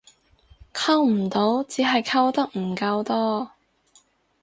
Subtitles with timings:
[0.73, 3.51] 溝唔到只係溝得唔夠多